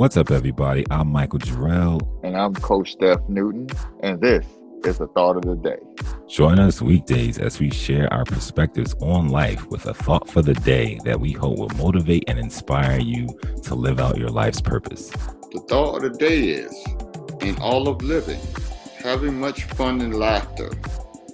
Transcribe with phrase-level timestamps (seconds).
[0.00, 0.86] What's up, everybody?
[0.90, 2.00] I'm Michael Jarrell.
[2.24, 3.68] And I'm Coach Steph Newton.
[4.02, 4.46] And this
[4.82, 5.76] is the thought of the day.
[6.26, 10.54] Join us weekdays as we share our perspectives on life with a thought for the
[10.54, 13.28] day that we hope will motivate and inspire you
[13.64, 15.10] to live out your life's purpose.
[15.52, 16.86] The thought of the day is
[17.42, 18.40] in all of living,
[19.04, 20.70] having much fun and laughter.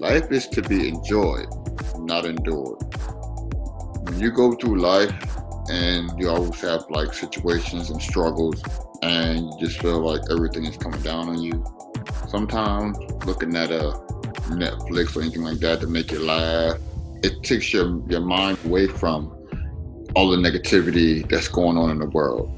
[0.01, 1.47] Life is to be enjoyed,
[1.99, 2.83] not endured.
[4.03, 5.15] When you go through life,
[5.71, 8.63] and you always have like situations and struggles
[9.03, 11.65] and you just feel like everything is coming down on you.
[12.29, 13.93] Sometimes looking at a
[14.49, 16.79] Netflix or anything like that to make you laugh,
[17.23, 19.33] it takes your, your mind away from
[20.15, 22.53] all the negativity that's going on in the world.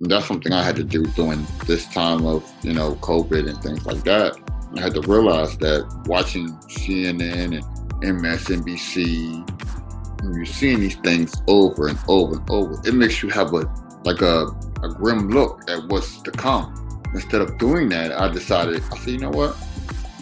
[0.00, 3.62] And that's something I had to do during this time of, you know, COVID and
[3.62, 4.36] things like that.
[4.76, 7.62] I had to realize that watching CNN and
[8.02, 9.46] MSNBC
[10.22, 13.70] when you're seeing these things over and over and over, it makes you have a
[14.04, 14.46] like a,
[14.82, 16.78] a grim look at what's to come.
[17.14, 19.56] Instead of doing that, I decided, I said, you know what?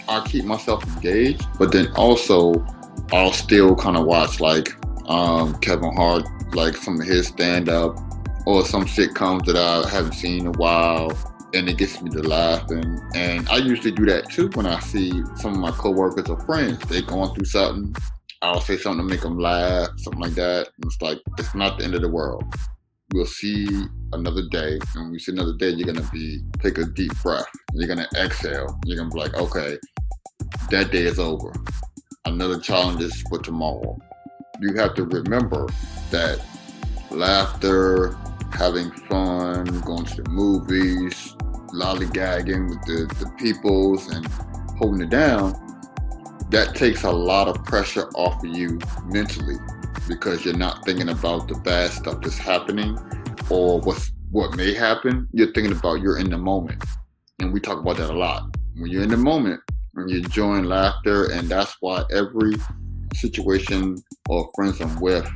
[0.08, 2.66] I'll keep myself engaged, but then also
[3.12, 4.74] I'll still kind of watch like
[5.08, 7.96] um, Kevin Hart, like some of his stand up
[8.44, 11.12] or some sitcoms that I haven't seen in a while.
[11.52, 13.00] And it gets me to laughing.
[13.14, 16.78] And I usually do that too when I see some of my coworkers or friends.
[16.88, 17.94] They going through something
[18.42, 20.68] I'll say something to make them laugh, something like that.
[20.76, 22.42] And it's like, it's not the end of the world.
[23.12, 23.68] We'll see
[24.14, 24.78] another day.
[24.94, 27.44] And when we see another day, you're going to be, take a deep breath.
[27.74, 28.78] You're going to exhale.
[28.86, 29.76] You're going to be like, okay,
[30.70, 31.52] that day is over.
[32.24, 33.98] Another challenge is for tomorrow.
[34.60, 35.66] You have to remember
[36.10, 36.40] that
[37.10, 38.16] laughter,
[38.52, 41.36] having fun, going to the movies,
[41.74, 44.26] lollygagging with the, the peoples and
[44.78, 45.69] holding it down
[46.50, 49.56] that takes a lot of pressure off of you mentally
[50.08, 52.98] because you're not thinking about the bad stuff that's happening
[53.48, 55.28] or what's what may happen.
[55.32, 56.84] You're thinking about you're in the moment.
[57.40, 58.56] And we talk about that a lot.
[58.76, 59.60] When you're in the moment
[59.94, 62.54] and you're enjoying laughter, and that's why every
[63.14, 63.96] situation
[64.28, 65.28] or friends I'm with,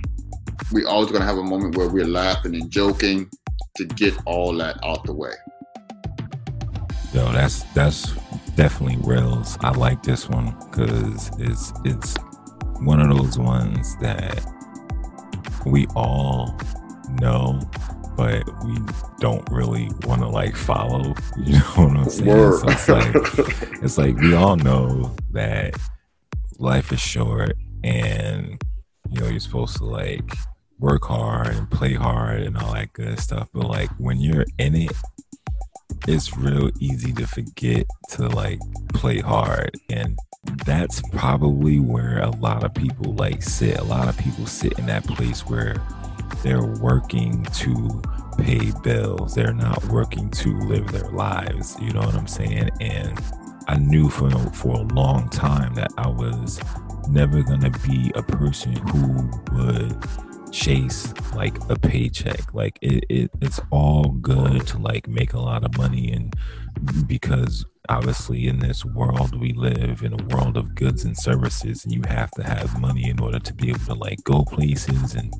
[0.73, 3.31] we always gonna have a moment where we're laughing and joking
[3.77, 5.33] to get all that out the way.
[7.13, 8.13] Yo, that's that's
[8.57, 9.59] definitely rails.
[9.61, 12.17] I like this one because it's it's
[12.81, 14.45] one of those ones that
[15.67, 16.59] we all
[17.21, 17.61] know,
[18.17, 18.77] but we
[19.19, 21.15] don't really want to like follow.
[21.37, 22.53] You know what I'm saying?
[22.53, 25.75] So it's like it's like we all know that
[26.59, 28.63] life is short, and
[29.11, 30.31] you know you're supposed to like
[30.79, 33.49] work hard and play hard and all that good stuff.
[33.53, 34.93] But like when you're in it
[36.07, 38.61] it's real easy to forget to like
[38.93, 40.19] play hard and
[40.67, 43.79] that's probably where a lot of people like sit.
[43.79, 45.77] A lot of people sit in that place where
[46.43, 48.03] they're working to
[48.39, 49.35] pay bills.
[49.35, 51.77] They're not working to live their lives.
[51.81, 52.71] You know what i'm saying?
[52.81, 53.19] And
[53.67, 56.61] i knew for for a long time that i was
[57.09, 59.97] never going to be a person who would
[60.55, 62.55] chase like a paycheck.
[62.55, 66.35] Like it, it it's all good to like make a lot of money and
[67.07, 71.93] because obviously in this world we live in a world of goods and services and
[71.93, 75.33] you have to have money in order to be able to like go places and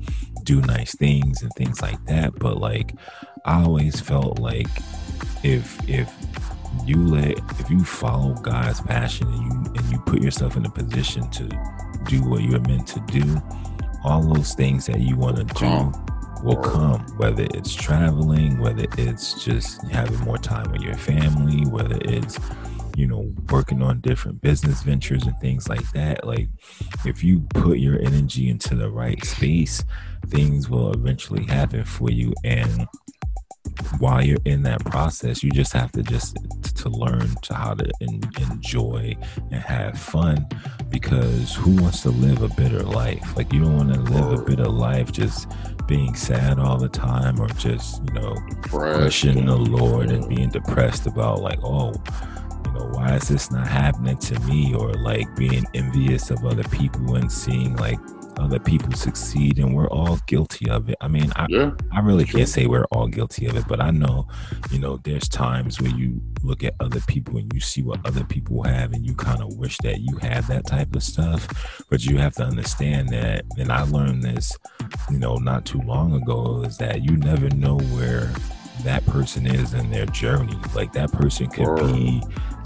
[0.43, 2.93] do nice things and things like that but like
[3.45, 4.67] i always felt like
[5.43, 6.13] if if
[6.85, 10.69] you let if you follow god's passion and you and you put yourself in a
[10.69, 11.47] position to
[12.05, 13.41] do what you're meant to do
[14.05, 15.91] all those things that you want to do
[16.43, 21.97] will come, whether it's traveling, whether it's just having more time with your family, whether
[22.01, 22.39] it's,
[22.95, 26.25] you know, working on different business ventures and things like that.
[26.25, 26.49] Like,
[27.03, 29.83] if you put your energy into the right space,
[30.27, 32.33] things will eventually happen for you.
[32.43, 32.87] And
[33.99, 36.37] while you're in that process you just have to just
[36.75, 38.21] to learn to how to in,
[38.51, 39.15] enjoy
[39.51, 40.45] and have fun
[40.89, 43.35] because who wants to live a bitter life?
[43.35, 45.51] Like you don't want to live a bitter life just
[45.87, 51.05] being sad all the time or just you know questioning the lord and being depressed
[51.05, 51.93] about like oh
[52.65, 54.73] you know why is this not happening to me?
[54.73, 57.99] Or like being envious of other people and seeing like
[58.39, 60.95] Uh, other people succeed and we're all guilty of it.
[61.01, 63.91] I mean, I, yeah, I really can't say we're all guilty of it, but I
[63.91, 64.27] know,
[64.71, 68.23] you know, there's times where you look at other people and you see what other
[68.23, 71.85] people have and you kind of wish that you had that type of stuff.
[71.89, 74.55] But you have to understand that, and I learned this,
[75.09, 78.31] you know, not too long ago, is that you never know where
[78.83, 80.57] that person is in their journey.
[80.73, 82.21] Like that person could be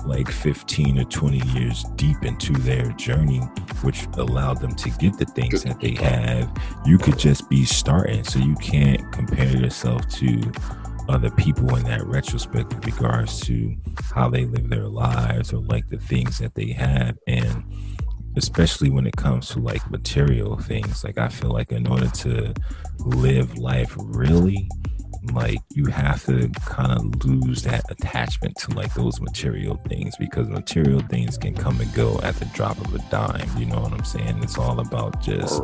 [0.06, 3.40] like 15 or 20 years deep into their journey,
[3.82, 6.52] which allowed them to get the things that they have.
[6.86, 10.40] You could just be starting, so you can't compare yourself to
[11.10, 13.76] other people in that retrospect with regards to
[14.14, 17.64] how they live their lives or like the things that they have and
[18.38, 22.54] especially when it comes to like material things like i feel like in order to
[23.00, 24.70] live life really
[25.34, 30.48] like you have to kind of lose that attachment to like those material things because
[30.48, 33.94] material things can come and go at the drop of a dime you know what
[33.94, 34.42] i'm saying?
[34.44, 35.62] It's all about just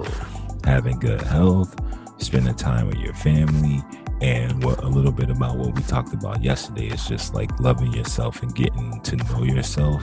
[0.64, 1.76] having good health
[2.18, 3.84] spending time with your family
[4.22, 6.88] and what a little bit about what we talked about yesterday.
[6.88, 10.02] Is just like loving yourself and getting to know yourself.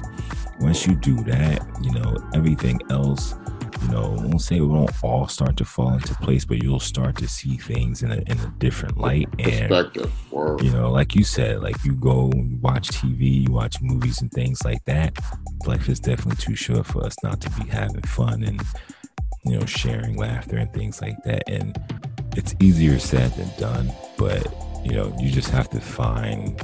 [0.60, 3.34] Once you do that you know everything else
[3.82, 6.80] you know, I won't say it won't all start to fall into place, but you'll
[6.80, 9.28] start to see things in a, in a different light.
[9.38, 9.70] And,
[10.62, 14.30] you know, like you said, like you go you watch TV, you watch movies and
[14.30, 15.18] things like that.
[15.66, 18.62] Life is definitely too short for us not to be having fun and,
[19.44, 21.42] you know, sharing laughter and things like that.
[21.48, 21.76] And
[22.36, 24.46] it's easier said than done, but,
[24.84, 26.60] you know, you just have to find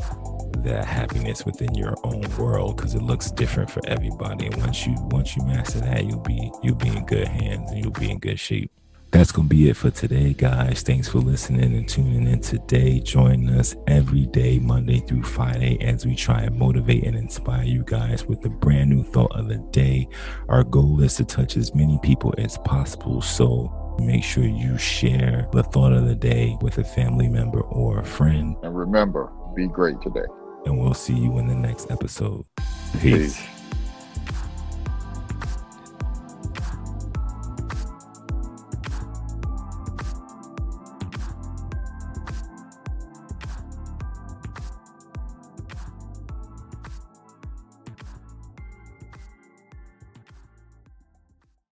[0.64, 4.46] that happiness within your own world because it looks different for everybody.
[4.46, 7.82] And once you once you master that, you'll be you'll be in good hands and
[7.82, 8.70] you'll be in good shape.
[9.10, 10.82] That's gonna be it for today, guys.
[10.82, 13.00] Thanks for listening and tuning in today.
[13.00, 17.84] Join us every day, Monday through Friday, as we try and motivate and inspire you
[17.84, 20.08] guys with a brand new thought of the day.
[20.50, 23.22] Our goal is to touch as many people as possible.
[23.22, 28.00] So make sure you share the thought of the day with a family member or
[28.00, 28.56] a friend.
[28.62, 30.26] And remember, be great today
[30.64, 32.44] and we'll see you in the next episode.
[33.00, 33.36] Peace.
[33.36, 33.57] Peace.